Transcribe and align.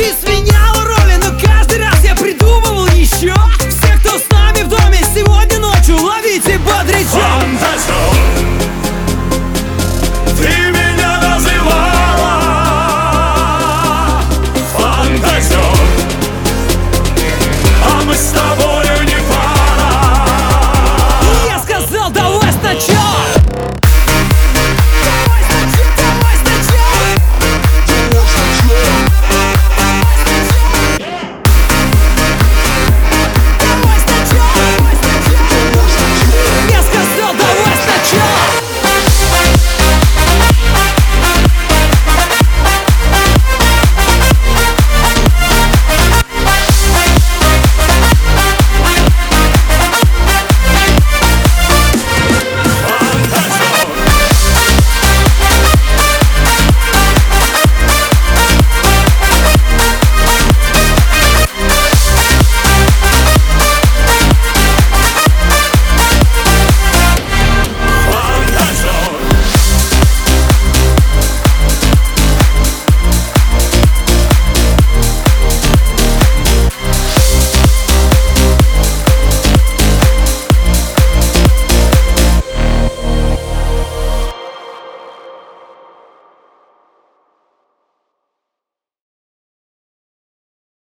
ты 0.00 0.06
свет 0.14 0.29